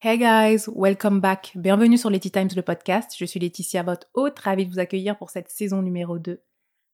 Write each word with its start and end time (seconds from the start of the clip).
Hey 0.00 0.18
guys, 0.18 0.68
welcome 0.68 1.18
back. 1.18 1.52
Bienvenue 1.54 1.96
sur 1.96 2.10
Letty 2.10 2.30
Times 2.30 2.50
le 2.54 2.60
podcast. 2.60 3.14
Je 3.18 3.24
suis 3.24 3.40
Laetitia, 3.40 3.82
votre 3.82 4.08
hôte, 4.12 4.38
ravie 4.38 4.66
de 4.66 4.70
vous 4.70 4.80
accueillir 4.80 5.16
pour 5.16 5.30
cette 5.30 5.48
saison 5.48 5.80
numéro 5.80 6.18
2. 6.18 6.42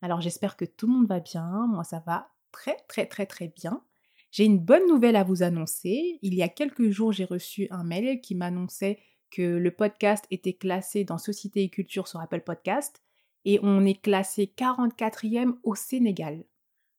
Alors 0.03 0.21
j'espère 0.21 0.57
que 0.57 0.65
tout 0.65 0.87
le 0.87 0.93
monde 0.93 1.09
va 1.09 1.19
bien. 1.19 1.67
Moi 1.67 1.83
ça 1.83 2.05
va 2.07 2.29
très 2.53 2.77
très 2.87 3.07
très 3.07 3.27
très 3.27 3.49
bien. 3.49 3.83
J'ai 4.31 4.45
une 4.45 4.61
bonne 4.61 4.87
nouvelle 4.87 5.17
à 5.17 5.25
vous 5.25 5.43
annoncer. 5.43 6.21
Il 6.23 6.35
y 6.35 6.43
a 6.45 6.49
quelques 6.49 6.91
jours, 6.91 7.11
j'ai 7.11 7.25
reçu 7.25 7.67
un 7.73 7.83
mail 7.83 8.21
qui 8.21 8.37
m'annonçait 8.37 9.01
que 9.33 9.43
le 9.43 9.71
podcast 9.73 10.25
était 10.31 10.53
classé 10.53 11.03
dans 11.03 11.19
Société 11.19 11.65
et 11.65 11.69
Culture 11.69 12.07
sur 12.07 12.21
Apple 12.21 12.43
Podcast 12.43 13.03
et 13.45 13.59
on 13.61 13.85
est 13.85 14.01
classé 14.01 14.53
44e 14.57 15.55
au 15.65 15.75
Sénégal. 15.75 16.45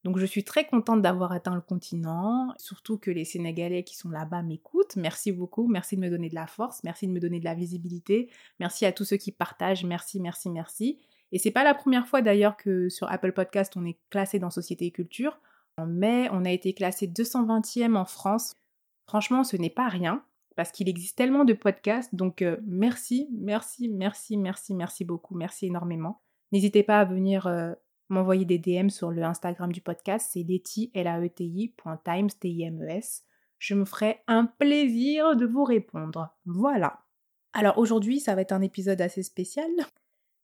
Donc 0.07 0.19
je 0.19 0.25
suis 0.25 0.45
très 0.45 0.65
contente 0.65 1.01
d'avoir 1.01 1.33
atteint 1.33 1.53
le 1.53 1.59
continent, 1.59 2.53
surtout 2.55 2.97
que 2.97 3.11
les 3.11 3.25
Sénégalais 3.25 3.83
qui 3.83 3.97
sont 3.97 4.07
là-bas 4.07 4.41
m'écoutent. 4.41 4.95
Merci 4.95 5.33
beaucoup, 5.33 5.67
merci 5.67 5.97
de 5.97 6.01
me 6.01 6.09
donner 6.09 6.29
de 6.29 6.35
la 6.35 6.47
force, 6.47 6.81
merci 6.85 7.07
de 7.07 7.11
me 7.11 7.19
donner 7.19 7.41
de 7.41 7.43
la 7.43 7.55
visibilité, 7.55 8.29
merci 8.61 8.85
à 8.85 8.93
tous 8.93 9.03
ceux 9.03 9.17
qui 9.17 9.33
partagent, 9.33 9.83
merci, 9.83 10.21
merci, 10.21 10.49
merci. 10.49 10.97
Et 11.33 11.39
c'est 11.39 11.51
pas 11.51 11.65
la 11.65 11.73
première 11.73 12.07
fois 12.07 12.21
d'ailleurs 12.21 12.55
que 12.55 12.87
sur 12.87 13.11
Apple 13.11 13.33
Podcast 13.33 13.73
on 13.75 13.83
est 13.83 13.97
classé 14.09 14.39
dans 14.39 14.49
Société 14.49 14.85
et 14.85 14.91
Culture. 14.91 15.41
En 15.77 15.87
mai, 15.87 16.29
on 16.31 16.45
a 16.45 16.51
été 16.51 16.71
classé 16.71 17.07
220e 17.07 17.97
en 17.97 18.05
France. 18.05 18.53
Franchement, 19.09 19.43
ce 19.43 19.57
n'est 19.57 19.69
pas 19.69 19.89
rien 19.89 20.23
parce 20.55 20.71
qu'il 20.71 20.87
existe 20.87 21.17
tellement 21.17 21.43
de 21.43 21.51
podcasts. 21.51 22.15
Donc 22.15 22.41
euh, 22.41 22.55
merci, 22.65 23.27
merci, 23.33 23.89
merci, 23.89 24.37
merci, 24.37 24.73
merci 24.73 25.03
beaucoup, 25.03 25.35
merci 25.35 25.65
énormément. 25.65 26.21
N'hésitez 26.53 26.83
pas 26.83 27.01
à 27.01 27.03
venir 27.03 27.45
euh, 27.47 27.73
m'envoyer 28.09 28.45
des 28.45 28.59
DM 28.59 28.89
sur 28.89 29.11
le 29.11 29.23
Instagram 29.23 29.71
du 29.71 29.81
podcast, 29.81 30.29
c'est 30.31 30.43
leti, 30.43 30.91
l 30.93 31.07
a 31.07 31.19
e 31.19 31.27
e. 31.27 32.99
Je 33.59 33.73
me 33.73 33.85
ferai 33.85 34.21
un 34.27 34.45
plaisir 34.45 35.35
de 35.35 35.45
vous 35.45 35.63
répondre. 35.63 36.29
Voilà. 36.45 36.99
Alors 37.53 37.77
aujourd'hui, 37.77 38.19
ça 38.19 38.35
va 38.35 38.41
être 38.41 38.51
un 38.51 38.61
épisode 38.61 39.01
assez 39.01 39.23
spécial. 39.23 39.69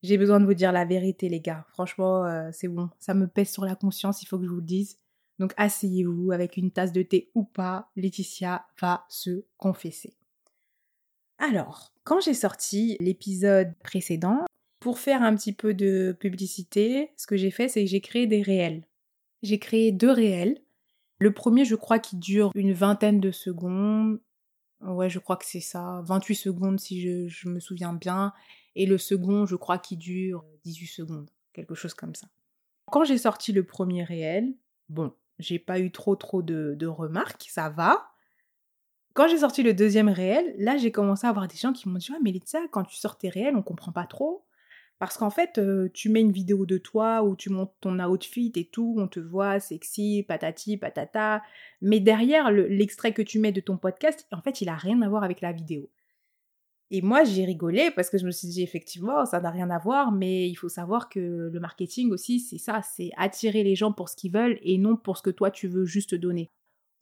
J'ai 0.01 0.17
besoin 0.17 0.39
de 0.39 0.45
vous 0.45 0.53
dire 0.53 0.71
la 0.71 0.83
vérité, 0.83 1.29
les 1.29 1.39
gars. 1.39 1.65
Franchement, 1.69 2.25
euh, 2.25 2.49
c'est 2.51 2.67
bon. 2.67 2.89
Ça 2.99 3.13
me 3.13 3.27
pèse 3.27 3.51
sur 3.51 3.65
la 3.65 3.75
conscience, 3.75 4.21
il 4.21 4.25
faut 4.25 4.37
que 4.37 4.45
je 4.45 4.49
vous 4.49 4.57
le 4.57 4.61
dise. 4.61 4.99
Donc 5.39 5.53
asseyez-vous 5.57 6.31
avec 6.31 6.57
une 6.57 6.71
tasse 6.71 6.91
de 6.91 7.01
thé 7.01 7.31
ou 7.35 7.43
pas, 7.43 7.89
Laetitia 7.95 8.65
va 8.81 9.05
se 9.09 9.45
confesser. 9.57 10.15
Alors, 11.37 11.91
quand 12.03 12.19
j'ai 12.19 12.33
sorti 12.33 12.97
l'épisode 12.99 13.73
précédent, 13.83 14.45
pour 14.83 14.99
faire 14.99 15.23
un 15.23 15.33
petit 15.33 15.53
peu 15.53 15.73
de 15.73 16.13
publicité, 16.19 17.11
ce 17.15 17.25
que 17.25 17.37
j'ai 17.37 17.51
fait, 17.51 17.69
c'est 17.69 17.85
que 17.85 17.89
j'ai 17.89 18.01
créé 18.01 18.27
des 18.27 18.41
réels. 18.41 18.85
J'ai 19.41 19.57
créé 19.57 19.93
deux 19.93 20.11
réels. 20.11 20.61
Le 21.19 21.33
premier, 21.33 21.63
je 21.63 21.75
crois 21.75 21.99
qu'il 21.99 22.19
dure 22.19 22.51
une 22.53 22.73
vingtaine 22.73 23.21
de 23.21 23.31
secondes. 23.31 24.19
Ouais, 24.81 25.09
je 25.09 25.19
crois 25.19 25.37
que 25.37 25.45
c'est 25.45 25.61
ça. 25.61 26.01
28 26.03 26.35
secondes 26.35 26.79
si 26.81 27.29
je, 27.29 27.47
me 27.47 27.61
souviens 27.61 27.93
bien. 27.93 28.33
Et 28.75 28.85
le 28.85 28.97
second, 28.97 29.45
je 29.45 29.55
crois 29.55 29.77
qu'il 29.77 29.99
dure 29.99 30.43
18 30.65 30.87
secondes. 30.87 31.29
Quelque 31.53 31.75
chose 31.75 31.93
comme 31.93 32.13
ça. 32.13 32.27
Quand 32.91 33.05
j'ai 33.05 33.17
sorti 33.17 33.53
le 33.53 33.63
premier 33.63 34.03
réel, 34.03 34.53
bon, 34.89 35.13
j'ai 35.39 35.59
pas 35.59 35.79
eu 35.79 35.93
trop 35.93 36.17
trop 36.17 36.41
de, 36.41 36.85
remarques, 36.85 37.47
ça 37.49 37.69
va. 37.69 38.11
Quand 39.13 39.29
j'ai 39.29 39.37
sorti 39.37 39.63
le 39.63 39.73
deuxième 39.73 40.09
réel, 40.09 40.53
là 40.57 40.75
j'ai 40.75 40.91
commencé 40.91 41.25
à 41.25 41.29
avoir 41.29 41.47
des 41.47 41.55
gens 41.55 41.71
qui 41.71 41.87
m'ont 41.87 41.99
dit 41.99 42.11
Ah, 42.13 42.19
mais 42.21 42.33
quand 42.69 42.83
tu 42.83 42.97
sors 42.97 43.17
tes 43.17 43.29
réels, 43.29 43.55
on 43.55 43.61
comprend 43.61 43.93
pas 43.93 44.07
trop. 44.07 44.43
Parce 45.03 45.17
qu'en 45.17 45.31
fait, 45.31 45.57
euh, 45.57 45.89
tu 45.93 46.07
mets 46.07 46.21
une 46.21 46.31
vidéo 46.31 46.65
de 46.65 46.77
toi 46.77 47.23
où 47.23 47.35
tu 47.35 47.49
montes 47.49 47.73
ton 47.81 47.99
outfit 47.99 48.53
et 48.55 48.63
tout, 48.63 48.95
on 48.97 49.09
te 49.09 49.19
voit 49.19 49.59
sexy, 49.59 50.23
patati, 50.25 50.77
patata. 50.77 51.43
Mais 51.81 51.99
derrière, 51.99 52.51
l'extrait 52.51 53.11
que 53.11 53.21
tu 53.21 53.37
mets 53.37 53.51
de 53.51 53.59
ton 53.59 53.75
podcast, 53.75 54.25
en 54.31 54.41
fait, 54.41 54.61
il 54.61 54.69
a 54.69 54.77
rien 54.77 55.01
à 55.01 55.09
voir 55.09 55.25
avec 55.25 55.41
la 55.41 55.51
vidéo. 55.51 55.89
Et 56.89 57.01
moi, 57.01 57.25
j'ai 57.25 57.43
rigolé 57.43 57.91
parce 57.91 58.09
que 58.09 58.17
je 58.17 58.25
me 58.25 58.31
suis 58.31 58.47
dit, 58.47 58.63
effectivement, 58.63 59.25
ça 59.25 59.41
n'a 59.41 59.51
rien 59.51 59.69
à 59.71 59.77
voir, 59.77 60.13
mais 60.13 60.47
il 60.47 60.55
faut 60.55 60.69
savoir 60.69 61.09
que 61.09 61.49
le 61.51 61.59
marketing 61.59 62.09
aussi, 62.13 62.39
c'est 62.39 62.57
ça, 62.57 62.81
c'est 62.81 63.09
attirer 63.17 63.65
les 63.65 63.75
gens 63.75 63.91
pour 63.91 64.07
ce 64.07 64.15
qu'ils 64.15 64.31
veulent 64.31 64.57
et 64.61 64.77
non 64.77 64.95
pour 64.95 65.17
ce 65.17 65.21
que 65.21 65.31
toi, 65.31 65.51
tu 65.51 65.67
veux 65.67 65.83
juste 65.83 66.15
donner. 66.15 66.49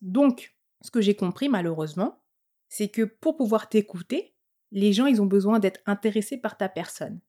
Donc, 0.01 0.55
ce 0.81 0.89
que 0.89 1.01
j'ai 1.01 1.13
compris, 1.13 1.49
malheureusement, 1.49 2.19
c'est 2.67 2.87
que 2.87 3.03
pour 3.03 3.37
pouvoir 3.37 3.69
t'écouter, 3.69 4.33
les 4.71 4.91
gens, 4.91 5.05
ils 5.05 5.21
ont 5.21 5.27
besoin 5.27 5.59
d'être 5.59 5.81
intéressés 5.85 6.37
par 6.37 6.57
ta 6.57 6.67
personne. 6.67 7.19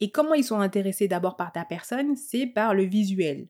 Et 0.00 0.10
comment 0.10 0.34
ils 0.34 0.44
sont 0.44 0.60
intéressés 0.60 1.08
d'abord 1.08 1.36
par 1.36 1.52
ta 1.52 1.64
personne 1.64 2.16
C'est 2.16 2.46
par 2.46 2.74
le 2.74 2.84
visuel. 2.84 3.48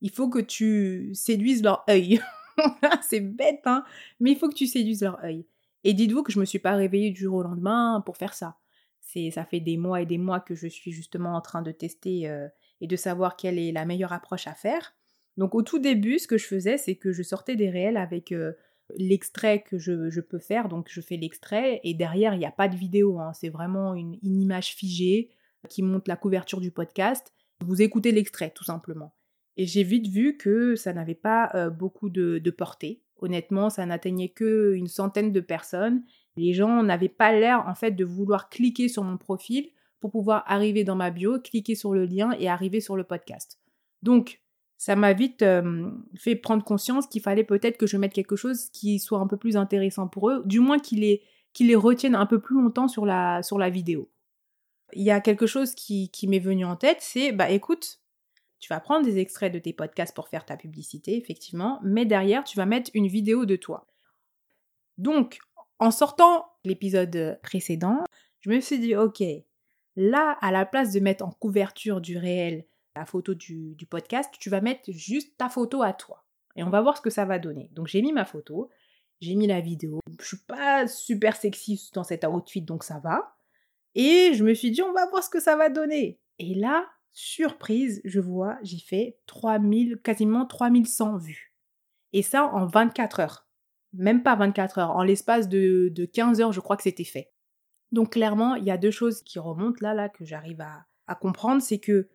Il 0.00 0.10
faut 0.10 0.28
que 0.28 0.38
tu 0.38 1.10
séduises 1.14 1.62
leur 1.62 1.84
œil. 1.88 2.20
c'est 3.02 3.20
bête, 3.20 3.62
hein 3.64 3.84
Mais 4.20 4.32
il 4.32 4.38
faut 4.38 4.48
que 4.48 4.54
tu 4.54 4.66
séduises 4.66 5.02
leur 5.02 5.22
œil. 5.24 5.46
Et 5.84 5.94
dites-vous 5.94 6.22
que 6.22 6.32
je 6.32 6.38
ne 6.38 6.42
me 6.42 6.46
suis 6.46 6.58
pas 6.58 6.74
réveillée 6.74 7.10
du 7.10 7.22
jour 7.22 7.36
au 7.36 7.42
lendemain 7.42 8.02
pour 8.04 8.16
faire 8.16 8.34
ça. 8.34 8.58
C'est, 9.00 9.30
ça 9.30 9.44
fait 9.44 9.60
des 9.60 9.76
mois 9.76 10.02
et 10.02 10.06
des 10.06 10.18
mois 10.18 10.40
que 10.40 10.54
je 10.54 10.66
suis 10.66 10.92
justement 10.92 11.34
en 11.34 11.40
train 11.40 11.62
de 11.62 11.72
tester 11.72 12.28
euh, 12.28 12.48
et 12.80 12.86
de 12.86 12.96
savoir 12.96 13.36
quelle 13.36 13.58
est 13.58 13.72
la 13.72 13.86
meilleure 13.86 14.12
approche 14.12 14.46
à 14.46 14.54
faire. 14.54 14.94
Donc 15.36 15.54
au 15.54 15.62
tout 15.62 15.78
début, 15.78 16.18
ce 16.18 16.26
que 16.26 16.36
je 16.36 16.46
faisais, 16.46 16.78
c'est 16.78 16.96
que 16.96 17.12
je 17.12 17.22
sortais 17.22 17.56
des 17.56 17.70
réels 17.70 17.96
avec 17.96 18.32
euh, 18.32 18.52
l'extrait 18.96 19.62
que 19.62 19.78
je, 19.78 20.20
peux 20.20 20.38
faire. 20.38 20.68
Donc 20.68 20.88
je 20.90 21.00
fais 21.00 21.16
l'extrait 21.16 21.80
et 21.84 21.94
derrière, 21.94 22.34
il 22.34 22.38
n'y 22.38 22.46
a 22.46 22.50
pas 22.50 22.68
de 22.68 22.76
vidéo. 22.76 23.20
Hein. 23.20 23.32
C'est 23.32 23.48
vraiment 23.48 23.94
une, 23.94 24.18
image 24.22 24.74
figée 24.74 25.30
qui 25.68 25.82
montre 25.82 26.08
la 26.08 26.16
couverture 26.16 26.60
du 26.60 26.70
podcast. 26.70 27.32
Vous 27.64 27.82
écoutez 27.82 28.12
l'extrait 28.12 28.52
tout 28.54 28.64
simplement. 28.64 29.14
Et 29.56 29.66
j'ai 29.66 29.82
vite 29.82 30.06
vu 30.06 30.36
que 30.36 30.76
ça 30.76 30.92
n'avait 30.92 31.14
pas 31.14 31.50
euh, 31.54 31.70
beaucoup 31.70 32.10
de 32.10 32.50
portée. 32.50 33.02
Honnêtement, 33.20 33.70
ça 33.70 33.84
n'atteignait 33.84 34.28
que 34.28 34.74
une 34.74 34.86
centaine 34.86 35.32
de 35.32 35.40
personnes. 35.40 36.04
Les 36.36 36.54
gens 36.54 36.82
n'avaient 36.82 37.08
pas 37.08 37.32
l'air 37.32 37.66
en 37.66 37.74
fait 37.74 37.90
de 37.90 38.04
vouloir 38.04 38.48
cliquer 38.48 38.88
sur 38.88 39.02
mon 39.02 39.16
profil 39.16 39.70
pour 40.00 40.12
pouvoir 40.12 40.44
arriver 40.46 40.84
dans 40.84 40.94
ma 40.94 41.10
bio, 41.10 41.40
cliquer 41.40 41.74
sur 41.74 41.92
le 41.92 42.04
lien 42.04 42.30
et 42.38 42.48
arriver 42.48 42.80
sur 42.80 42.96
le 42.96 43.02
podcast. 43.02 43.58
Donc, 44.02 44.40
ça 44.76 44.94
m'a 44.94 45.12
vite 45.12 45.44
fait 46.14 46.36
prendre 46.36 46.62
conscience 46.62 47.08
qu'il 47.08 47.20
fallait 47.20 47.42
peut-être 47.42 47.78
que 47.78 47.88
je 47.88 47.96
mette 47.96 48.12
quelque 48.12 48.36
chose 48.36 48.70
qui 48.70 49.00
soit 49.00 49.18
un 49.18 49.26
peu 49.26 49.36
plus 49.36 49.56
intéressant 49.56 50.06
pour 50.06 50.30
eux, 50.30 50.42
du 50.46 50.60
moins 50.60 50.78
qu'ils 50.78 51.00
les, 51.00 51.22
les 51.58 51.74
retiennent 51.74 52.14
un 52.14 52.26
peu 52.26 52.40
plus 52.40 52.54
longtemps 52.54 52.86
sur 52.86 53.04
la 53.04 53.70
vidéo. 53.70 54.08
Il 54.92 55.02
y 55.02 55.10
a 55.10 55.20
quelque 55.20 55.46
chose 55.46 55.74
qui, 55.74 56.10
qui 56.10 56.28
m'est 56.28 56.38
venu 56.38 56.64
en 56.64 56.76
tête, 56.76 56.98
c'est, 57.00 57.32
bah 57.32 57.50
écoute, 57.50 58.00
tu 58.58 58.68
vas 58.72 58.80
prendre 58.80 59.04
des 59.04 59.18
extraits 59.18 59.52
de 59.52 59.58
tes 59.58 59.72
podcasts 59.72 60.14
pour 60.14 60.28
faire 60.28 60.44
ta 60.44 60.56
publicité, 60.56 61.16
effectivement, 61.16 61.80
mais 61.82 62.04
derrière, 62.04 62.44
tu 62.44 62.56
vas 62.56 62.66
mettre 62.66 62.90
une 62.94 63.06
vidéo 63.06 63.46
de 63.46 63.56
toi. 63.56 63.86
Donc, 64.96 65.38
en 65.78 65.90
sortant 65.90 66.46
l'épisode 66.64 67.38
précédent, 67.42 68.04
je 68.40 68.50
me 68.50 68.60
suis 68.60 68.78
dit, 68.78 68.96
ok, 68.96 69.22
là, 69.96 70.36
à 70.40 70.50
la 70.50 70.66
place 70.66 70.92
de 70.92 71.00
mettre 71.00 71.24
en 71.24 71.30
couverture 71.30 72.00
du 72.00 72.18
réel 72.18 72.64
la 72.96 73.06
photo 73.06 73.34
du, 73.34 73.76
podcast, 73.88 74.34
tu 74.40 74.50
vas 74.50 74.60
mettre 74.60 74.90
juste 74.90 75.36
ta 75.36 75.48
photo 75.48 75.82
à 75.82 75.92
toi. 75.92 76.24
Et 76.56 76.64
on 76.64 76.70
va 76.70 76.80
voir 76.80 76.96
ce 76.96 77.02
que 77.02 77.10
ça 77.10 77.24
va 77.24 77.38
donner. 77.38 77.70
Donc, 77.72 77.86
j'ai 77.86 78.02
mis 78.02 78.12
ma 78.12 78.24
photo, 78.24 78.70
j'ai 79.20 79.36
mis 79.36 79.46
la 79.46 79.60
vidéo. 79.60 80.00
Je 80.20 80.26
suis 80.26 80.36
pas 80.36 80.88
super 80.88 81.36
sexy 81.36 81.90
dans 81.94 82.02
cet 82.02 82.24
outfit, 82.24 82.62
donc 82.62 82.82
ça 82.82 82.98
va. 82.98 83.36
Et 83.98 84.32
je 84.32 84.44
me 84.44 84.54
suis 84.54 84.70
dit, 84.70 84.80
on 84.80 84.92
va 84.92 85.06
voir 85.10 85.24
ce 85.24 85.28
que 85.28 85.40
ça 85.40 85.56
va 85.56 85.70
donner. 85.70 86.20
Et 86.38 86.54
là, 86.54 86.86
surprise, 87.10 88.00
je 88.04 88.20
vois, 88.20 88.56
j'y 88.62 88.78
fais 88.78 89.18
3000, 89.26 89.98
quasiment 90.04 90.46
3100 90.46 91.18
vues. 91.18 91.52
Et 92.12 92.22
ça 92.22 92.44
en 92.46 92.64
24 92.64 93.18
heures. 93.18 93.48
Même 93.92 94.22
pas 94.22 94.36
24 94.36 94.78
heures, 94.78 94.90
en 94.92 95.02
l'espace 95.02 95.48
de, 95.48 95.92
15 96.12 96.40
heures, 96.40 96.52
je 96.52 96.60
crois 96.60 96.76
que 96.76 96.84
c'était 96.84 97.02
fait. 97.02 97.32
Donc 97.90 98.12
clairement, 98.12 98.54
il 98.54 98.62
y 98.62 98.70
a 98.70 98.78
deux 98.78 98.92
choses 98.92 99.20
qui 99.24 99.40
remontent 99.40 99.78
là, 99.80 99.94
là, 99.94 100.08
que 100.08 100.24
j'arrive 100.24 100.60
à, 100.60 100.86
à 101.08 101.16
comprendre, 101.16 101.60
c'est 101.60 101.80
que 101.80 102.08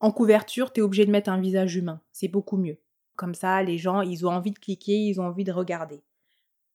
en 0.00 0.10
couverture, 0.10 0.72
tu 0.72 0.80
es 0.80 0.82
obligé 0.82 1.06
de 1.06 1.12
mettre 1.12 1.30
un 1.30 1.40
visage 1.40 1.76
humain. 1.76 2.02
C'est 2.10 2.26
beaucoup 2.26 2.56
mieux. 2.56 2.80
Comme 3.14 3.34
ça, 3.34 3.62
les 3.62 3.78
gens, 3.78 4.00
ils 4.00 4.26
ont 4.26 4.30
envie 4.30 4.50
de 4.50 4.58
cliquer, 4.58 4.98
ils 4.98 5.20
ont 5.20 5.26
envie 5.26 5.44
de 5.44 5.52
regarder. 5.52 6.02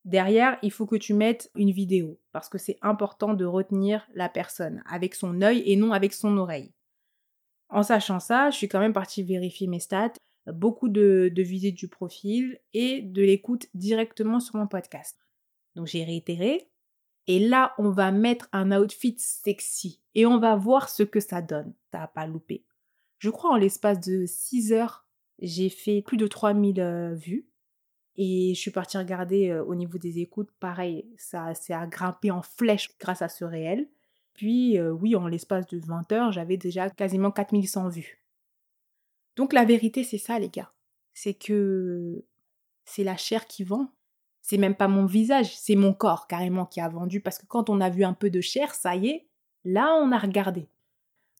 Derrière, 0.05 0.59
il 0.61 0.71
faut 0.71 0.85
que 0.85 0.95
tu 0.95 1.15
mettes 1.15 1.51
une 1.55 1.71
vidéo, 1.71 2.19
parce 2.31 2.47
que 2.47 2.59
c'est 2.59 2.77
important 2.83 3.33
de 3.33 3.43
retenir 3.43 4.07
la 4.13 4.29
personne 4.29 4.83
avec 4.87 5.15
son 5.15 5.41
œil 5.41 5.63
et 5.65 5.75
non 5.75 5.91
avec 5.91 6.13
son 6.13 6.37
oreille. 6.37 6.71
En 7.69 7.81
sachant 7.81 8.19
ça, 8.19 8.51
je 8.51 8.57
suis 8.57 8.67
quand 8.67 8.79
même 8.79 8.93
partie 8.93 9.23
vérifier 9.23 9.65
mes 9.65 9.79
stats, 9.79 10.13
beaucoup 10.53 10.89
de, 10.89 11.31
visites 11.35 11.77
du 11.77 11.87
profil 11.87 12.59
et 12.73 13.01
de 13.01 13.23
l'écoute 13.23 13.65
directement 13.73 14.39
sur 14.39 14.57
mon 14.57 14.67
podcast. 14.67 15.17
Donc 15.75 15.87
j'ai 15.87 16.03
réitéré. 16.03 16.69
Et 17.27 17.39
là, 17.39 17.73
on 17.79 17.89
va 17.89 18.11
mettre 18.11 18.47
un 18.51 18.71
outfit 18.71 19.15
sexy 19.17 19.99
et 20.13 20.27
on 20.27 20.37
va 20.37 20.55
voir 20.55 20.89
ce 20.89 21.01
que 21.01 21.19
ça 21.19 21.41
donne. 21.41 21.73
Ça 21.91 21.99
n'a 21.99 22.07
pas 22.07 22.27
loupé. 22.27 22.63
Je 23.17 23.31
crois 23.31 23.51
en 23.51 23.55
l'espace 23.55 23.99
de 23.99 24.25
6 24.27 24.71
heures, 24.71 25.07
j'ai 25.39 25.69
fait 25.69 26.03
plus 26.03 26.17
de 26.17 26.27
3000 26.27 26.79
euh, 26.79 27.15
vues. 27.15 27.47
Et 28.17 28.53
je 28.53 28.59
suis 28.59 28.71
partie 28.71 28.97
regarder 28.97 29.49
euh, 29.49 29.63
au 29.63 29.75
niveau 29.75 29.97
des 29.97 30.19
écoutes, 30.19 30.49
pareil, 30.59 31.05
ça, 31.17 31.51
a 31.69 31.87
grimpé 31.87 32.31
en 32.31 32.41
flèche 32.41 32.89
grâce 32.99 33.21
à 33.21 33.29
ce 33.29 33.43
réel. 33.43 33.87
Puis 34.33 34.77
euh, 34.77 34.91
oui, 34.91 35.15
en 35.15 35.27
l'espace 35.27 35.67
de 35.67 35.79
20 35.79 36.11
heures, 36.11 36.31
j'avais 36.31 36.57
déjà 36.57 36.89
quasiment 36.89 37.31
4100 37.31 37.89
vues. 37.89 38.23
Donc 39.35 39.53
la 39.53 39.65
vérité, 39.65 40.03
c'est 40.03 40.17
ça, 40.17 40.39
les 40.39 40.49
gars. 40.49 40.71
C'est 41.13 41.33
que 41.33 42.23
c'est 42.85 43.03
la 43.03 43.17
chair 43.17 43.47
qui 43.47 43.63
vend. 43.63 43.91
c'est 44.41 44.57
même 44.57 44.75
pas 44.75 44.87
mon 44.87 45.05
visage, 45.05 45.57
c'est 45.57 45.75
mon 45.75 45.93
corps 45.93 46.27
carrément 46.27 46.65
qui 46.65 46.79
a 46.79 46.87
vendu 46.87 47.19
parce 47.19 47.39
que 47.39 47.47
quand 47.47 47.69
on 47.69 47.81
a 47.81 47.89
vu 47.89 48.03
un 48.03 48.13
peu 48.13 48.29
de 48.29 48.41
chair, 48.41 48.75
ça 48.75 48.95
y 48.95 49.07
est, 49.07 49.27
là 49.63 49.95
on 50.01 50.11
a 50.11 50.19
regardé. 50.19 50.67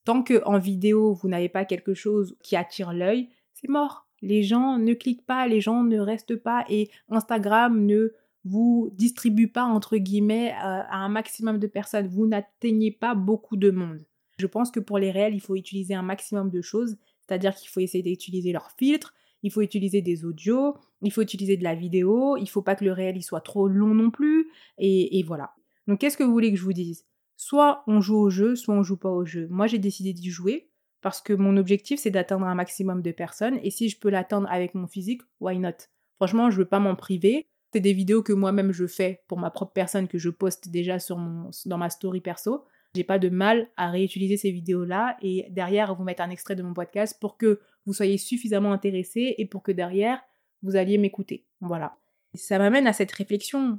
Tant 0.04 0.22
que 0.22 0.42
en 0.44 0.58
vidéo 0.58 1.14
vous 1.14 1.28
n'avez 1.28 1.48
pas 1.48 1.64
quelque 1.64 1.94
chose 1.94 2.36
qui 2.42 2.56
attire 2.56 2.92
l'œil, 2.92 3.30
c'est 3.54 3.68
mort. 3.68 4.05
Les 4.22 4.42
gens 4.42 4.78
ne 4.78 4.94
cliquent 4.94 5.26
pas, 5.26 5.46
les 5.46 5.60
gens 5.60 5.82
ne 5.82 5.98
restent 5.98 6.36
pas 6.36 6.64
et 6.68 6.90
Instagram 7.08 7.84
ne 7.84 8.12
vous 8.44 8.90
distribue 8.94 9.48
pas 9.48 9.64
entre 9.64 9.96
guillemets 9.96 10.52
euh, 10.52 10.82
à 10.88 10.98
un 10.98 11.08
maximum 11.08 11.58
de 11.58 11.66
personnes. 11.66 12.06
Vous 12.06 12.26
n'atteignez 12.26 12.92
pas 12.92 13.14
beaucoup 13.14 13.56
de 13.56 13.70
monde. 13.70 14.04
Je 14.38 14.46
pense 14.46 14.70
que 14.70 14.80
pour 14.80 14.98
les 14.98 15.10
réels, 15.10 15.34
il 15.34 15.40
faut 15.40 15.56
utiliser 15.56 15.94
un 15.94 16.02
maximum 16.02 16.50
de 16.50 16.60
choses, 16.60 16.96
c'est-à-dire 17.26 17.54
qu'il 17.54 17.68
faut 17.68 17.80
essayer 17.80 18.04
d'utiliser 18.04 18.52
leurs 18.52 18.70
filtres, 18.72 19.14
il 19.42 19.50
faut 19.50 19.62
utiliser 19.62 20.02
des 20.02 20.24
audios, 20.24 20.76
il 21.02 21.12
faut 21.12 21.22
utiliser 21.22 21.56
de 21.56 21.64
la 21.64 21.74
vidéo, 21.74 22.36
il 22.36 22.48
faut 22.48 22.62
pas 22.62 22.74
que 22.74 22.84
le 22.84 22.92
réel 22.92 23.16
il 23.16 23.22
soit 23.22 23.40
trop 23.40 23.68
long 23.68 23.94
non 23.94 24.10
plus, 24.10 24.48
et, 24.78 25.22
voilà. 25.26 25.54
Donc 25.86 26.00
qu'est-ce 26.00 26.16
que 26.16 26.24
vous 26.24 26.32
voulez 26.32 26.50
que 26.50 26.58
je 26.58 26.64
vous 26.64 26.72
dise? 26.72 27.04
Soit 27.36 27.82
on 27.86 28.00
joue 28.00 28.16
au 28.16 28.30
jeu, 28.30 28.56
soit 28.56 28.74
on 28.74 28.82
joue 28.82 28.96
pas 28.96 29.10
au 29.10 29.24
jeu. 29.24 29.46
Moi 29.50 29.66
j'ai 29.66 29.78
décidé 29.78 30.12
d'y 30.12 30.30
jouer 30.30 30.68
parce 31.06 31.20
que 31.20 31.32
mon 31.32 31.56
objectif 31.56 32.00
c'est 32.00 32.10
d'atteindre 32.10 32.46
un 32.46 32.56
maximum 32.56 33.00
de 33.00 33.12
personnes, 33.12 33.60
et 33.62 33.70
si 33.70 33.88
je 33.88 33.96
peux 33.96 34.10
l'atteindre 34.10 34.48
avec 34.50 34.74
mon 34.74 34.88
physique, 34.88 35.22
why 35.38 35.56
not? 35.56 35.86
Franchement, 36.16 36.50
je 36.50 36.56
veux 36.56 36.64
pas 36.64 36.80
m'en 36.80 36.96
priver. 36.96 37.46
C'est 37.72 37.78
des 37.78 37.92
vidéos 37.92 38.24
que 38.24 38.32
moi-même 38.32 38.72
je 38.72 38.88
fais 38.88 39.22
pour 39.28 39.38
ma 39.38 39.50
propre 39.50 39.72
personne 39.72 40.08
que 40.08 40.18
je 40.18 40.30
poste 40.30 40.68
déjà 40.68 40.98
sur 40.98 41.16
mon, 41.16 41.50
dans 41.66 41.78
ma 41.78 41.90
story 41.90 42.20
perso. 42.20 42.64
J'ai 42.96 43.04
pas 43.04 43.20
de 43.20 43.28
mal 43.28 43.68
à 43.76 43.88
réutiliser 43.88 44.36
ces 44.36 44.50
vidéos-là 44.50 45.16
et 45.22 45.46
derrière 45.50 45.94
vous 45.94 46.02
mettre 46.02 46.24
un 46.24 46.30
extrait 46.30 46.56
de 46.56 46.64
mon 46.64 46.74
podcast 46.74 47.16
pour 47.20 47.36
que 47.36 47.60
vous 47.84 47.92
soyez 47.92 48.18
suffisamment 48.18 48.72
intéressé 48.72 49.36
et 49.38 49.46
pour 49.46 49.62
que 49.62 49.70
derrière 49.70 50.20
vous 50.64 50.74
alliez 50.74 50.98
m'écouter. 50.98 51.46
Voilà. 51.60 51.96
Ça 52.34 52.58
m'amène 52.58 52.88
à 52.88 52.92
cette 52.92 53.12
réflexion. 53.12 53.78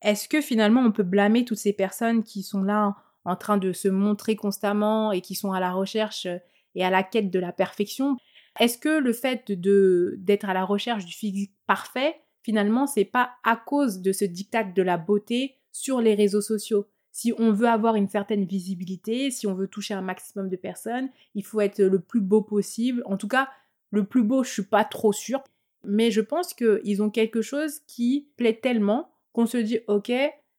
Est-ce 0.00 0.30
que 0.30 0.40
finalement 0.40 0.80
on 0.80 0.92
peut 0.92 1.02
blâmer 1.02 1.44
toutes 1.44 1.58
ces 1.58 1.74
personnes 1.74 2.24
qui 2.24 2.42
sont 2.42 2.62
là 2.62 2.96
en 3.26 3.36
train 3.36 3.58
de 3.58 3.74
se 3.74 3.88
montrer 3.88 4.34
constamment 4.34 5.12
et 5.12 5.20
qui 5.20 5.34
sont 5.34 5.52
à 5.52 5.60
la 5.60 5.70
recherche 5.72 6.26
et 6.74 6.84
à 6.84 6.90
la 6.90 7.02
quête 7.02 7.30
de 7.30 7.38
la 7.38 7.52
perfection 7.52 8.16
Est-ce 8.58 8.78
que 8.78 9.00
le 9.00 9.12
fait 9.12 9.50
de 9.50 10.16
d'être 10.18 10.48
à 10.48 10.54
la 10.54 10.64
recherche 10.64 11.04
du 11.04 11.12
physique 11.12 11.52
parfait, 11.66 12.16
finalement, 12.42 12.86
c'est 12.86 13.04
pas 13.04 13.32
à 13.44 13.56
cause 13.56 14.00
de 14.00 14.12
ce 14.12 14.24
diktat 14.24 14.64
de 14.64 14.82
la 14.82 14.98
beauté 14.98 15.56
sur 15.72 16.00
les 16.00 16.14
réseaux 16.14 16.40
sociaux? 16.40 16.86
Si 17.12 17.32
on 17.38 17.52
veut 17.52 17.68
avoir 17.68 17.94
une 17.94 18.08
certaine 18.08 18.44
visibilité, 18.44 19.30
si 19.30 19.46
on 19.46 19.54
veut 19.54 19.68
toucher 19.68 19.94
un 19.94 20.02
maximum 20.02 20.48
de 20.48 20.56
personnes, 20.56 21.10
il 21.34 21.44
faut 21.44 21.60
être 21.60 21.80
le 21.80 22.00
plus 22.00 22.20
beau 22.20 22.42
possible. 22.42 23.02
En 23.06 23.16
tout 23.16 23.28
cas, 23.28 23.48
le 23.92 24.04
plus 24.04 24.24
beau, 24.24 24.42
je 24.42 24.50
suis 24.50 24.64
pas 24.64 24.84
trop 24.84 25.12
sûre. 25.12 25.42
Mais 25.84 26.10
je 26.10 26.20
pense 26.20 26.54
qu'ils 26.54 27.02
ont 27.02 27.10
quelque 27.10 27.42
chose 27.42 27.80
qui 27.86 28.28
plaît 28.36 28.58
tellement 28.60 29.10
qu'on 29.32 29.46
se 29.46 29.58
dit, 29.58 29.78
ok, 29.86 30.10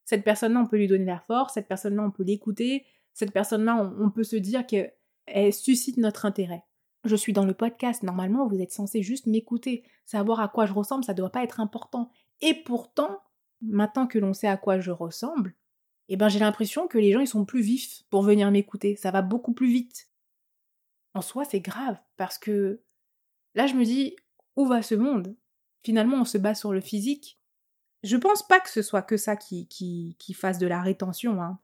cette 0.05 0.23
personne-là, 0.23 0.61
on 0.61 0.67
peut 0.67 0.77
lui 0.77 0.87
donner 0.87 1.05
la 1.05 1.19
force, 1.19 1.55
cette 1.55 1.67
personne-là, 1.67 2.03
on 2.03 2.11
peut 2.11 2.23
l'écouter, 2.23 2.85
cette 3.13 3.31
personne-là, 3.31 3.93
on, 3.99 4.09
peut 4.09 4.23
se 4.23 4.35
dire 4.35 4.65
qu'elle 5.27 5.53
suscite 5.53 5.97
notre 5.97 6.25
intérêt. 6.25 6.63
Je 7.03 7.15
suis 7.15 7.33
dans 7.33 7.45
le 7.45 7.53
podcast, 7.53 8.01
normalement, 8.03 8.47
vous 8.47 8.59
êtes 8.59 8.71
censé 8.71 9.03
juste 9.03 9.27
m'écouter. 9.27 9.83
Savoir 10.05 10.39
à 10.39 10.47
quoi 10.47 10.65
je 10.65 10.73
ressemble, 10.73 11.03
ça 11.03 11.13
ne 11.13 11.17
doit 11.17 11.29
pas 11.29 11.43
être 11.43 11.59
important. 11.59 12.11
Et 12.41 12.53
pourtant, 12.53 13.21
maintenant 13.61 14.07
que 14.07 14.17
l'on 14.17 14.33
sait 14.33 14.47
à 14.47 14.57
quoi 14.57 14.79
je 14.79 14.91
ressemble, 14.91 15.53
eh 16.07 16.17
ben 16.17 16.29
j'ai 16.29 16.39
l'impression 16.39 16.87
que 16.87 16.97
les 16.97 17.11
gens 17.11 17.19
ils 17.19 17.27
sont 17.27 17.45
plus 17.45 17.61
vifs 17.61 18.03
pour 18.09 18.23
venir 18.23 18.49
m'écouter. 18.51 18.95
Ça 18.95 19.11
va 19.11 19.21
beaucoup 19.21 19.53
plus 19.53 19.67
vite. 19.67 20.09
En 21.13 21.21
soi, 21.21 21.45
c'est 21.45 21.61
grave 21.61 21.97
parce 22.17 22.37
que 22.37 22.81
là, 23.53 23.67
je 23.67 23.75
me 23.75 23.85
dis 23.85 24.15
où 24.55 24.65
va 24.65 24.81
ce 24.81 24.95
monde? 24.95 25.35
Finalement, 25.83 26.17
on 26.17 26.25
se 26.25 26.37
base 26.37 26.59
sur 26.59 26.73
le 26.73 26.81
physique. 26.81 27.39
Je 28.03 28.17
pense 28.17 28.45
pas 28.47 28.59
que 28.59 28.69
ce 28.69 28.81
soit 28.81 29.01
que 29.01 29.17
ça 29.17 29.35
qui, 29.35 29.67
qui, 29.67 30.15
qui 30.19 30.33
fasse 30.33 30.57
de 30.57 30.67
la 30.67 30.81
rétention. 30.81 31.41
Hein. 31.41 31.59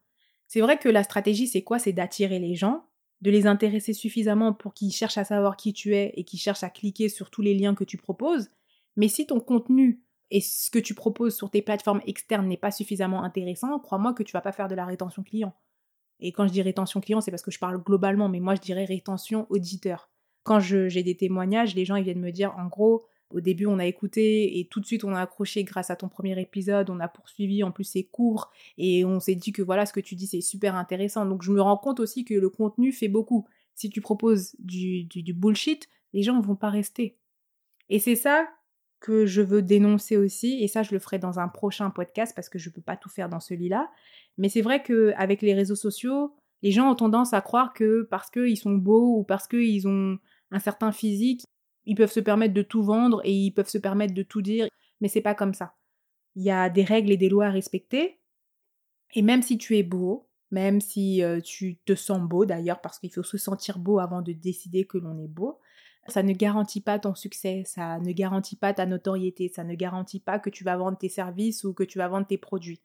C'est 0.47 0.61
vrai 0.61 0.77
que 0.77 0.89
la 0.89 1.03
stratégie, 1.03 1.47
c'est 1.47 1.63
quoi? 1.63 1.79
C'est 1.79 1.93
d'attirer 1.93 2.39
les 2.39 2.55
gens, 2.55 2.87
de 3.21 3.31
les 3.31 3.45
intéresser 3.47 3.93
suffisamment 3.93 4.53
pour 4.53 4.73
qu'ils 4.73 4.91
cherchent 4.91 5.17
à 5.17 5.23
savoir 5.23 5.55
qui 5.55 5.73
tu 5.73 5.95
es 5.95 6.11
et 6.15 6.23
qu'ils 6.23 6.39
cherchent 6.39 6.63
à 6.63 6.69
cliquer 6.69 7.07
sur 7.07 7.29
tous 7.29 7.41
les 7.41 7.53
liens 7.53 7.75
que 7.75 7.83
tu 7.83 7.97
proposes. 7.97 8.49
Mais 8.95 9.07
si 9.07 9.27
ton 9.27 9.39
contenu 9.39 10.01
et 10.31 10.41
ce 10.41 10.71
que 10.71 10.79
tu 10.79 10.95
proposes 10.95 11.35
sur 11.35 11.49
tes 11.49 11.61
plateformes 11.61 12.01
externes 12.05 12.47
n'est 12.47 12.57
pas 12.57 12.71
suffisamment 12.71 13.23
intéressant, 13.23 13.79
crois-moi 13.79 14.13
que 14.13 14.23
tu 14.23 14.31
vas 14.31 14.41
pas 14.41 14.51
faire 14.51 14.67
de 14.67 14.75
la 14.75 14.85
rétention 14.85 15.23
client. 15.23 15.53
Et 16.19 16.31
quand 16.31 16.47
je 16.47 16.51
dis 16.51 16.61
rétention 16.61 17.01
client, 17.01 17.21
c'est 17.21 17.31
parce 17.31 17.43
que 17.43 17.51
je 17.51 17.59
parle 17.59 17.83
globalement, 17.83 18.29
mais 18.29 18.39
moi 18.39 18.55
je 18.55 18.61
dirais 18.61 18.85
rétention 18.85 19.47
auditeur. 19.49 20.09
Quand 20.43 20.59
j'ai 20.59 21.03
des 21.03 21.17
témoignages, 21.17 21.75
les 21.75 21.85
gens 21.85 21.95
ils 21.95 22.03
viennent 22.03 22.19
me 22.19 22.31
dire 22.31 22.53
en 22.57 22.67
gros, 22.67 23.05
au 23.33 23.41
début 23.41 23.65
on 23.65 23.79
a 23.79 23.85
écouté 23.85 24.59
et 24.59 24.65
tout 24.65 24.79
de 24.79 24.85
suite 24.85 25.03
on 25.03 25.13
a 25.13 25.21
accroché 25.21 25.63
grâce 25.63 25.89
à 25.89 25.95
ton 25.95 26.09
premier 26.09 26.39
épisode, 26.39 26.89
on 26.89 26.99
a 26.99 27.07
poursuivi, 27.07 27.63
en 27.63 27.71
plus 27.71 27.83
c'est 27.83 28.03
court 28.03 28.51
et 28.77 29.05
on 29.05 29.19
s'est 29.19 29.35
dit 29.35 29.51
que 29.51 29.61
voilà 29.61 29.85
ce 29.85 29.93
que 29.93 29.99
tu 29.99 30.15
dis 30.15 30.27
c'est 30.27 30.41
super 30.41 30.75
intéressant. 30.75 31.25
Donc 31.25 31.43
je 31.43 31.51
me 31.51 31.61
rends 31.61 31.77
compte 31.77 31.99
aussi 31.99 32.25
que 32.25 32.33
le 32.33 32.49
contenu 32.49 32.91
fait 32.91 33.07
beaucoup. 33.07 33.47
Si 33.75 33.89
tu 33.89 34.01
proposes 34.01 34.55
du, 34.59 35.07
bullshit, 35.33 35.87
les 36.13 36.23
gens 36.23 36.35
ne 36.35 36.43
vont 36.43 36.55
pas 36.55 36.69
rester. 36.69 37.17
Et 37.89 37.99
c'est 37.99 38.15
ça 38.15 38.47
que 38.99 39.25
je 39.25 39.41
veux 39.41 39.63
dénoncer 39.63 40.17
aussi, 40.17 40.63
et 40.63 40.67
ça 40.67 40.83
je 40.83 40.91
le 40.91 40.99
ferai 40.99 41.17
dans 41.17 41.39
un 41.39 41.47
prochain 41.47 41.89
podcast 41.89 42.33
parce 42.35 42.49
que 42.49 42.59
je 42.59 42.69
ne 42.69 42.75
peux 42.75 42.81
pas 42.81 42.97
tout 42.97 43.09
faire 43.09 43.29
dans 43.29 43.39
celui-là. 43.39 43.89
Mais 44.37 44.49
c'est 44.49 44.61
vrai 44.61 44.83
qu'avec 44.83 45.41
les 45.41 45.55
réseaux 45.55 45.75
sociaux, 45.75 46.35
les 46.61 46.71
gens 46.71 46.91
ont 46.91 46.95
tendance 46.95 47.33
à 47.33 47.41
croire 47.41 47.73
que 47.73 48.03
parce 48.03 48.29
qu'ils 48.29 48.57
sont 48.57 48.73
beaux 48.73 49.17
ou 49.17 49.23
parce 49.23 49.47
qu'ils 49.47 49.87
ont 49.87 50.19
un 50.51 50.59
certain 50.59 50.91
physique, 50.91 51.43
ils 51.85 51.95
peuvent 51.95 52.11
se 52.11 52.19
permettre 52.19 52.53
de 52.53 52.61
tout 52.61 52.83
vendre 52.83 53.21
et 53.23 53.33
ils 53.33 53.51
peuvent 53.51 53.69
se 53.69 53.77
permettre 53.77 54.13
de 54.13 54.23
tout 54.23 54.41
dire, 54.41 54.67
mais 54.99 55.07
c'est 55.07 55.21
pas 55.21 55.35
comme 55.35 55.53
ça. 55.53 55.75
Il 56.35 56.43
y 56.43 56.51
a 56.51 56.69
des 56.69 56.83
règles 56.83 57.11
et 57.11 57.17
des 57.17 57.29
lois 57.29 57.47
à 57.47 57.51
respecter, 57.51 58.19
et 59.13 59.21
même 59.21 59.41
si 59.41 59.57
tu 59.57 59.77
es 59.77 59.83
beau, 59.83 60.29
même 60.51 60.81
si 60.81 61.23
euh, 61.23 61.41
tu 61.41 61.77
te 61.85 61.95
sens 61.95 62.21
beau 62.21 62.45
d'ailleurs, 62.45 62.81
parce 62.81 62.99
qu'il 62.99 63.11
faut 63.11 63.23
se 63.23 63.37
sentir 63.37 63.79
beau 63.79 63.99
avant 63.99 64.21
de 64.21 64.33
décider 64.33 64.85
que 64.85 64.97
l'on 64.97 65.17
est 65.19 65.27
beau, 65.27 65.59
ça 66.07 66.23
ne 66.23 66.33
garantit 66.33 66.81
pas 66.81 66.99
ton 66.99 67.15
succès, 67.15 67.63
ça 67.65 67.99
ne 67.99 68.11
garantit 68.11 68.55
pas 68.55 68.73
ta 68.73 68.85
notoriété, 68.85 69.49
ça 69.49 69.63
ne 69.63 69.75
garantit 69.75 70.19
pas 70.19 70.39
que 70.39 70.49
tu 70.49 70.63
vas 70.63 70.77
vendre 70.77 70.97
tes 70.97 71.09
services 71.09 71.63
ou 71.63 71.73
que 71.73 71.83
tu 71.83 71.99
vas 71.99 72.07
vendre 72.07 72.27
tes 72.27 72.37
produits. 72.37 72.81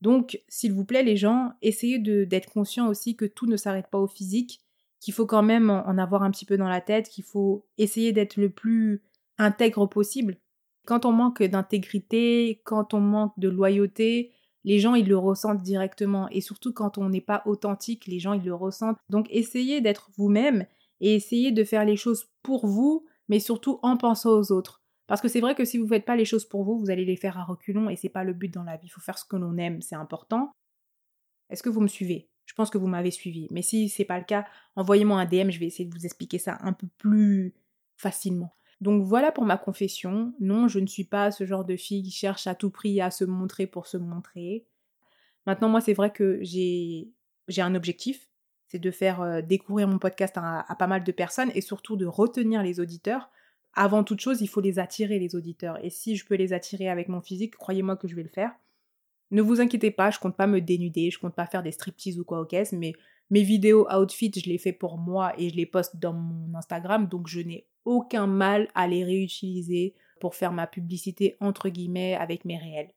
Donc, 0.00 0.40
s'il 0.48 0.72
vous 0.72 0.84
plaît, 0.84 1.02
les 1.02 1.16
gens, 1.16 1.52
essayez 1.62 1.98
d'être 1.98 2.50
conscients 2.50 2.88
aussi 2.88 3.16
que 3.16 3.24
tout 3.24 3.46
ne 3.46 3.56
s'arrête 3.56 3.88
pas 3.88 3.98
au 3.98 4.08
physique, 4.08 4.60
qu'il 5.02 5.12
faut 5.12 5.26
quand 5.26 5.42
même 5.42 5.68
en 5.68 5.98
avoir 5.98 6.22
un 6.22 6.30
petit 6.30 6.44
peu 6.44 6.56
dans 6.56 6.68
la 6.68 6.80
tête, 6.80 7.08
qu'il 7.08 7.24
faut 7.24 7.66
essayer 7.76 8.12
d'être 8.12 8.36
le 8.36 8.50
plus 8.50 9.02
intègre 9.36 9.86
possible. 9.86 10.38
Quand 10.86 11.04
on 11.04 11.10
manque 11.10 11.42
d'intégrité, 11.42 12.62
quand 12.64 12.94
on 12.94 13.00
manque 13.00 13.36
de 13.36 13.48
loyauté, 13.48 14.32
les 14.62 14.78
gens, 14.78 14.94
ils 14.94 15.08
le 15.08 15.18
ressentent 15.18 15.62
directement. 15.62 16.28
Et 16.30 16.40
surtout 16.40 16.72
quand 16.72 16.98
on 16.98 17.08
n'est 17.08 17.20
pas 17.20 17.42
authentique, 17.46 18.06
les 18.06 18.20
gens, 18.20 18.32
ils 18.32 18.44
le 18.44 18.54
ressentent. 18.54 18.96
Donc, 19.08 19.26
essayez 19.30 19.80
d'être 19.80 20.08
vous-même 20.16 20.66
et 21.00 21.16
essayez 21.16 21.50
de 21.50 21.64
faire 21.64 21.84
les 21.84 21.96
choses 21.96 22.26
pour 22.44 22.68
vous, 22.68 23.04
mais 23.28 23.40
surtout 23.40 23.80
en 23.82 23.96
pensant 23.96 24.30
aux 24.30 24.52
autres. 24.52 24.84
Parce 25.08 25.20
que 25.20 25.26
c'est 25.26 25.40
vrai 25.40 25.56
que 25.56 25.64
si 25.64 25.78
vous 25.78 25.84
ne 25.84 25.88
faites 25.88 26.04
pas 26.04 26.14
les 26.14 26.24
choses 26.24 26.44
pour 26.44 26.62
vous, 26.62 26.78
vous 26.78 26.90
allez 26.90 27.04
les 27.04 27.16
faire 27.16 27.38
à 27.38 27.44
reculons 27.44 27.90
et 27.90 27.96
c'est 27.96 28.08
pas 28.08 28.22
le 28.22 28.34
but 28.34 28.54
dans 28.54 28.62
la 28.62 28.76
vie. 28.76 28.86
Il 28.86 28.90
faut 28.90 29.00
faire 29.00 29.18
ce 29.18 29.24
que 29.24 29.34
l'on 29.34 29.56
aime, 29.58 29.82
c'est 29.82 29.96
important. 29.96 30.52
Est-ce 31.50 31.64
que 31.64 31.70
vous 31.70 31.80
me 31.80 31.88
suivez? 31.88 32.31
Je 32.46 32.54
pense 32.54 32.70
que 32.70 32.78
vous 32.78 32.86
m'avez 32.86 33.10
suivi. 33.10 33.48
Mais 33.50 33.62
si 33.62 33.88
c'est 33.88 34.04
pas 34.04 34.18
le 34.18 34.24
cas, 34.24 34.44
envoyez-moi 34.76 35.20
un 35.20 35.26
DM, 35.26 35.50
je 35.50 35.58
vais 35.58 35.66
essayer 35.66 35.88
de 35.88 35.94
vous 35.94 36.04
expliquer 36.04 36.38
ça 36.38 36.58
un 36.60 36.72
peu 36.72 36.86
plus 36.98 37.54
facilement. 37.96 38.54
Donc 38.80 39.04
voilà 39.04 39.30
pour 39.30 39.44
ma 39.44 39.56
confession. 39.56 40.34
Non, 40.40 40.66
je 40.68 40.80
ne 40.80 40.86
suis 40.86 41.04
pas 41.04 41.30
ce 41.30 41.46
genre 41.46 41.64
de 41.64 41.76
fille 41.76 42.02
qui 42.02 42.10
cherche 42.10 42.46
à 42.46 42.54
tout 42.54 42.70
prix 42.70 43.00
à 43.00 43.10
se 43.10 43.24
montrer 43.24 43.66
pour 43.66 43.86
se 43.86 43.96
montrer. 43.96 44.66
Maintenant, 45.46 45.68
moi, 45.68 45.80
c'est 45.80 45.94
vrai 45.94 46.12
que 46.12 46.38
j'ai 46.42 47.08
j'ai 47.48 47.62
un 47.62 47.74
objectif, 47.74 48.28
c'est 48.66 48.78
de 48.78 48.90
faire 48.90 49.20
euh, 49.20 49.42
découvrir 49.42 49.88
mon 49.88 49.98
podcast 49.98 50.36
à, 50.36 50.64
pas 50.78 50.86
mal 50.86 51.04
de 51.04 51.12
personnes 51.12 51.50
et 51.54 51.60
surtout 51.60 51.96
de 51.96 52.06
retenir 52.06 52.62
les 52.62 52.80
auditeurs. 52.80 53.30
Avant 53.74 54.04
toute 54.04 54.20
chose, 54.20 54.40
il 54.40 54.48
faut 54.48 54.60
les 54.60 54.78
attirer, 54.78 55.18
les 55.18 55.34
auditeurs. 55.34 55.82
Et 55.84 55.90
si 55.90 56.16
je 56.16 56.26
peux 56.26 56.34
les 56.34 56.52
attirer 56.52 56.88
avec 56.88 57.08
mon 57.08 57.20
physique, 57.20 57.56
croyez-moi 57.56 57.96
que 57.96 58.08
je 58.08 58.14
vais 58.14 58.22
le 58.22 58.28
faire. 58.28 58.52
Ne 59.32 59.42
vous 59.42 59.60
inquiétez 59.60 59.90
pas, 59.90 60.10
je 60.10 60.18
compte 60.18 60.36
pas 60.36 60.46
me 60.46 60.60
dénuder, 60.60 61.10
je 61.10 61.18
compte 61.18 61.34
pas 61.34 61.46
faire 61.46 61.62
des 61.62 61.72
striptease 61.72 62.20
ou 62.20 62.24
quoi 62.24 62.40
au 62.40 62.44
caisse, 62.44 62.72
mais 62.72 62.92
mes 63.30 63.42
vidéos 63.42 63.88
outfit, 63.90 64.30
je 64.34 64.48
les 64.48 64.58
fais 64.58 64.72
pour 64.72 64.98
moi 64.98 65.32
et 65.38 65.48
je 65.48 65.56
les 65.56 65.66
poste 65.66 65.96
dans 65.96 66.12
mon 66.12 66.54
Instagram, 66.54 67.08
donc 67.08 67.26
je 67.26 67.40
n'ai 67.40 67.66
aucun 67.86 68.26
mal 68.26 68.68
à 68.74 68.86
les 68.86 69.04
réutiliser 69.04 69.94
pour 70.20 70.34
faire 70.34 70.52
ma 70.52 70.66
publicité 70.66 71.36
entre 71.40 71.70
guillemets 71.70 72.14
avec 72.14 72.44
mes 72.44 72.58
réels. 72.58 72.92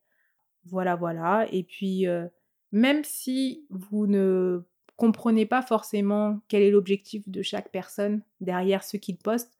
Voilà, 0.66 0.94
voilà. 0.94 1.48
Et 1.52 1.62
puis, 1.62 2.06
euh, 2.06 2.26
même 2.70 3.02
si 3.02 3.64
vous 3.70 4.06
ne 4.06 4.60
comprenez 4.96 5.46
pas 5.46 5.62
forcément 5.62 6.40
quel 6.48 6.62
est 6.62 6.70
l'objectif 6.70 7.28
de 7.28 7.42
chaque 7.42 7.70
personne 7.70 8.22
derrière 8.40 8.84
ce 8.84 8.96
qu'il 8.96 9.16
poste. 9.16 9.55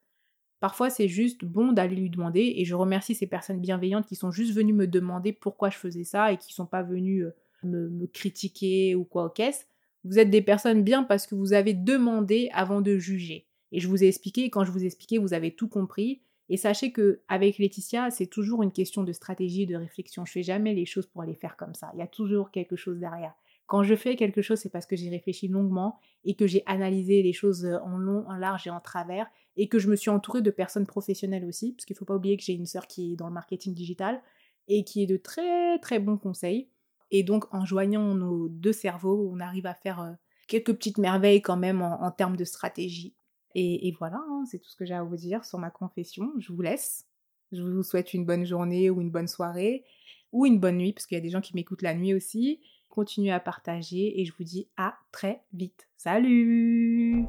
Parfois, 0.61 0.89
c'est 0.89 1.09
juste 1.09 1.45
bon 1.45 1.73
d'aller 1.73 1.97
lui 1.97 2.11
demander, 2.11 2.55
et 2.57 2.65
je 2.65 2.75
remercie 2.75 3.15
ces 3.15 3.27
personnes 3.27 3.61
bienveillantes 3.61 4.07
qui 4.07 4.17
sont 4.17 4.31
juste 4.31 4.55
venues 4.55 4.73
me 4.73 4.87
demander 4.87 5.33
pourquoi 5.33 5.69
je 5.69 5.77
faisais 5.77 6.05
ça 6.05 6.33
et 6.33 6.39
qui 6.39 6.55
sont 6.55 6.67
pas 6.67 6.83
venues 6.83 7.25
euh, 7.25 7.31
me, 7.63 8.07
critiquer 8.07 8.95
ou 8.95 9.05
quoi 9.05 9.27
au 9.27 9.29
caisse. 9.29 9.67
Vous 10.05 10.19
êtes 10.19 10.31
des 10.31 10.43
personnes 10.43 10.83
bien 10.83 11.03
parce 11.03 11.27
que 11.27 11.35
vous 11.35 11.53
avez 11.53 11.75
demandé 11.75 12.49
avant 12.53 12.81
de 12.81 12.97
juger. 12.97 13.47
Et 13.73 13.81
je 13.81 13.89
vous 13.89 14.03
ai 14.03 14.07
expliqué, 14.07 14.45
et 14.45 14.51
quand 14.51 14.65
je 14.65 14.71
vous 14.71 14.83
ai 14.83 14.87
expliqué, 14.87 15.19
vous 15.19 15.35
avez 15.35 15.51
tout 15.51 15.69
compris. 15.69 16.23
Et 16.49 16.57
sachez 16.57 16.93
que 16.93 17.21
avec 17.29 17.59
Laetitia, 17.59 18.11
c'est 18.11 18.27
toujours 18.27 18.63
une 18.63 18.73
question 18.73 19.03
de 19.03 19.13
stratégie, 19.13 19.67
de 19.67 19.77
réflexion. 19.77 20.25
Je 20.25 20.33
fais 20.33 20.45
jamais 20.45 20.75
les 20.75 20.87
choses 20.87 21.07
pour 21.07 21.25
les 21.25 21.35
faire 21.35 21.57
comme 21.57 21.75
ça. 21.75 21.91
Il 21.95 21.99
y 21.99 22.03
a 22.03 22.07
toujours 22.07 22.51
quelque 22.51 22.77
chose 22.77 22.99
derrière. 22.99 23.35
Quand 23.67 23.83
je 23.83 23.97
fais 23.97 24.15
quelque 24.15 24.43
chose, 24.43 24.61
c'est 24.61 24.71
parce 24.71 24.87
que 24.87 24.95
j'ai 24.95 25.11
réfléchi 25.11 25.49
longuement 25.49 25.99
et 26.25 26.35
que 26.35 26.47
j'ai 26.47 26.63
analysé 26.67 27.23
les 27.23 27.33
choses 27.33 27.65
euh, 27.65 27.79
en 27.81 27.99
long, 27.99 28.25
en 28.29 28.37
large 28.37 28.67
et 28.69 28.71
en 28.71 28.81
travers 28.81 29.27
et 29.57 29.69
que 29.69 29.79
je 29.79 29.89
me 29.89 29.97
suis 29.97 30.11
entourée 30.11 30.43
de 30.43 30.51
personnes 30.51 30.87
professionnelles 30.87 31.45
aussi, 31.45 31.73
parce 31.73 31.85
qu'il 31.85 31.95
ne 31.95 31.99
faut 31.99 32.05
pas 32.05 32.17
oublier 32.17 32.37
que 32.37 32.43
j'ai 32.43 32.53
une 32.53 32.67
sœur 32.67 32.87
qui 32.87 33.13
est 33.13 33.17
dans 33.17 33.29
le 33.29 33.33
marketing 33.33 33.75
digital 33.75 34.21
et 34.69 34.85
qui 34.85 35.03
est 35.03 35.07
de 35.07 35.17
très 35.17 35.79
très 35.79 35.99
bons 35.99 36.19
conseils. 36.19 36.69
Et 37.11 37.23
donc 37.23 37.53
en 37.55 37.65
joignant 37.65 38.15
nos 38.15 38.49
deux 38.49 38.73
cerveaux, 38.73 39.31
on 39.33 39.41
arrive 39.41 39.67
à 39.67 39.75
faire 39.75 40.01
euh, 40.01 40.13
quelques 40.49 40.75
petites 40.75 40.99
merveilles 40.99 41.43
quand 41.43 41.57
même 41.57 41.83
en, 41.83 42.11
termes 42.11 42.37
de 42.37 42.45
stratégie. 42.45 43.15
Et, 43.59 43.95
voilà, 43.99 44.23
hein, 44.29 44.45
c'est 44.51 44.59
tout 44.59 44.69
ce 44.69 44.77
que 44.77 44.85
j'ai 44.85 44.93
à 44.93 45.03
vous 45.03 45.17
dire 45.17 45.47
sur 45.47 45.59
ma 45.59 45.71
confession. 45.71 46.31
Je 46.39 46.53
vous 46.53 46.61
laisse. 46.61 47.07
Je 47.53 47.63
vous 47.63 47.83
souhaite 47.83 48.13
une 48.13 48.27
bonne 48.27 48.45
journée 48.45 48.91
ou 48.91 49.01
une 49.01 49.11
bonne 49.11 49.29
soirée 49.29 49.85
ou 50.31 50.45
une 50.45 50.61
bonne 50.61 50.77
nuit, 50.77 50.93
parce 50.93 51.07
qu'il 51.07 51.17
y 51.17 51.21
a 51.21 51.23
des 51.23 51.31
gens 51.31 51.41
qui 51.41 51.55
m'écoutent 51.55 51.81
la 51.81 51.95
nuit 51.95 52.13
aussi. 52.13 52.61
Continuez 52.91 53.33
à 53.33 53.41
partager 53.41 54.21
et 54.21 54.27
je 54.27 54.33
vous 54.37 54.45
dis 54.45 54.69
à 54.77 54.99
très 55.11 55.43
vite. 55.55 55.89
Salut 55.97 57.27